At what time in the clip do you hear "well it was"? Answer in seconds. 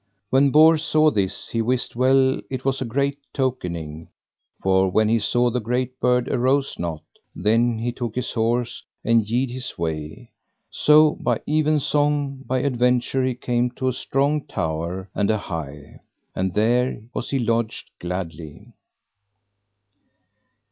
1.95-2.81